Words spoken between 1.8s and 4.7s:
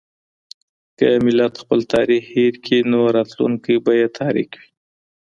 تاريخ هېر کړي نو راتلونکی به يې تاريک وي.